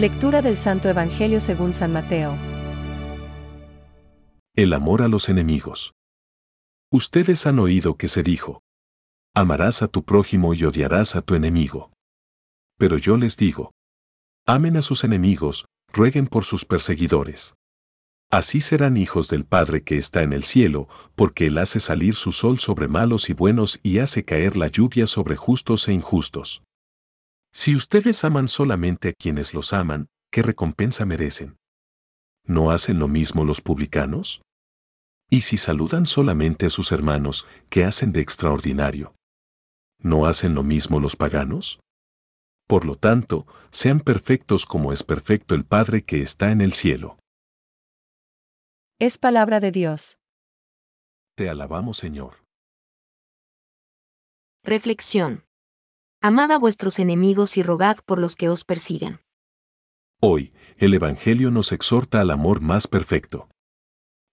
[0.00, 2.34] Lectura del Santo Evangelio según San Mateo.
[4.56, 5.92] El amor a los enemigos.
[6.90, 8.62] Ustedes han oído que se dijo,
[9.34, 11.92] amarás a tu prójimo y odiarás a tu enemigo.
[12.78, 13.72] Pero yo les digo,
[14.46, 17.54] amen a sus enemigos, rueguen por sus perseguidores.
[18.30, 22.32] Así serán hijos del Padre que está en el cielo, porque Él hace salir su
[22.32, 26.62] sol sobre malos y buenos y hace caer la lluvia sobre justos e injustos.
[27.52, 31.58] Si ustedes aman solamente a quienes los aman, ¿qué recompensa merecen?
[32.44, 34.42] ¿No hacen lo mismo los publicanos?
[35.28, 39.14] ¿Y si saludan solamente a sus hermanos, qué hacen de extraordinario?
[39.98, 41.80] ¿No hacen lo mismo los paganos?
[42.66, 47.18] Por lo tanto, sean perfectos como es perfecto el Padre que está en el cielo.
[49.00, 50.18] Es palabra de Dios.
[51.36, 52.44] Te alabamos, Señor.
[54.62, 55.44] Reflexión.
[56.22, 59.22] Amad a vuestros enemigos y rogad por los que os persigan.
[60.20, 63.48] Hoy, el Evangelio nos exhorta al amor más perfecto.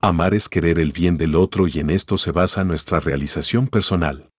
[0.00, 4.30] Amar es querer el bien del otro y en esto se basa nuestra realización personal.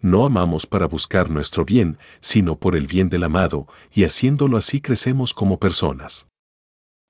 [0.00, 4.80] No amamos para buscar nuestro bien, sino por el bien del amado, y haciéndolo así
[4.80, 6.28] crecemos como personas.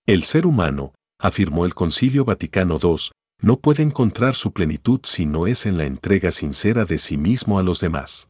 [0.06, 3.10] El ser humano, afirmó el Concilio Vaticano II,
[3.42, 7.58] no puede encontrar su plenitud si no es en la entrega sincera de sí mismo
[7.58, 8.29] a los demás.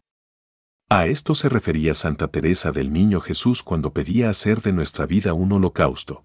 [0.92, 5.34] A esto se refería Santa Teresa del Niño Jesús cuando pedía hacer de nuestra vida
[5.34, 6.24] un holocausto.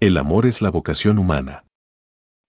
[0.00, 1.64] El amor es la vocación humana.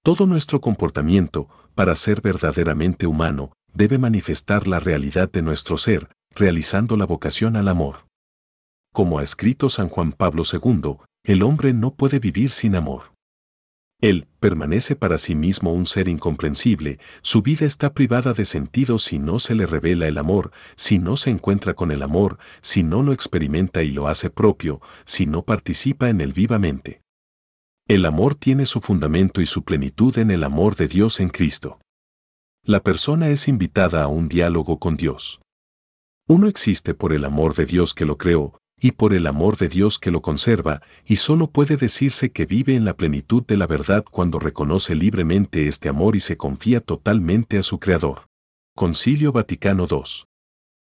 [0.03, 6.97] Todo nuestro comportamiento, para ser verdaderamente humano, debe manifestar la realidad de nuestro ser, realizando
[6.97, 8.07] la vocación al amor.
[8.91, 13.13] Como ha escrito San Juan Pablo II, el hombre no puede vivir sin amor.
[14.01, 19.19] Él permanece para sí mismo un ser incomprensible, su vida está privada de sentido si
[19.19, 23.03] no se le revela el amor, si no se encuentra con el amor, si no
[23.03, 27.01] lo experimenta y lo hace propio, si no participa en él vivamente.
[27.89, 31.79] El amor tiene su fundamento y su plenitud en el amor de Dios en Cristo.
[32.63, 35.41] La persona es invitada a un diálogo con Dios.
[36.27, 39.67] Uno existe por el amor de Dios que lo creó, y por el amor de
[39.67, 43.67] Dios que lo conserva, y solo puede decirse que vive en la plenitud de la
[43.67, 48.27] verdad cuando reconoce libremente este amor y se confía totalmente a su Creador.
[48.75, 50.25] Concilio Vaticano II.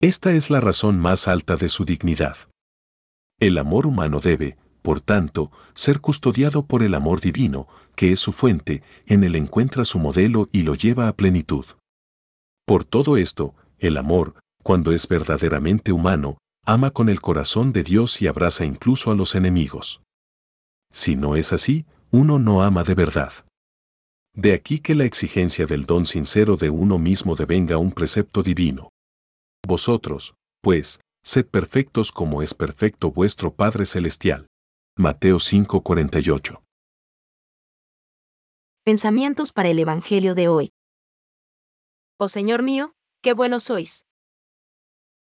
[0.01, 2.37] Esta es la razón más alta de su dignidad.
[3.39, 8.33] El amor humano debe, por tanto, ser custodiado por el amor divino, que es su
[8.33, 11.65] fuente, en él encuentra su modelo y lo lleva a plenitud.
[12.67, 18.21] Por todo esto, el amor, cuando es verdaderamente humano, ama con el corazón de Dios
[18.23, 20.03] y abraza incluso a los enemigos.
[20.93, 23.33] Si no es así, uno no ama de verdad.
[24.35, 28.91] De aquí que la exigencia del don sincero de uno mismo devenga un precepto divino.
[29.67, 34.47] Vosotros, pues, sed perfectos como es perfecto vuestro Padre Celestial.
[34.97, 36.63] Mateo 5:48.
[38.85, 40.71] Pensamientos para el Evangelio de hoy.
[42.19, 42.93] Oh Señor mío,
[43.23, 44.05] qué buenos sois.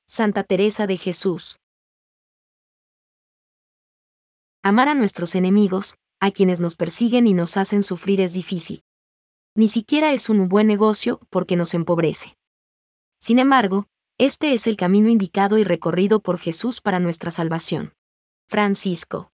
[0.06, 1.58] Santa Teresa de Jesús.
[4.62, 8.84] Amar a nuestros enemigos, a quienes nos persiguen y nos hacen sufrir es difícil.
[9.54, 12.36] Ni siquiera es un buen negocio porque nos empobrece.
[13.18, 13.86] Sin embargo,
[14.18, 17.94] este es el camino indicado y recorrido por Jesús para nuestra salvación.
[18.46, 19.30] Francisco.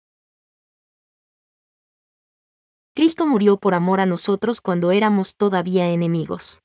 [2.93, 6.59] Cristo murió por amor a nosotros cuando éramos todavía enemigos.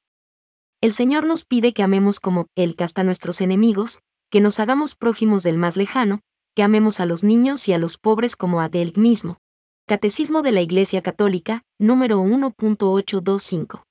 [0.83, 4.01] El Señor nos pide que amemos como Él casta a nuestros enemigos,
[4.33, 6.23] que nos hagamos prójimos del más lejano,
[6.57, 9.39] que amemos a los niños y a los pobres como a Él mismo.
[9.87, 13.85] Catecismo de la Iglesia Católica, número 1.825.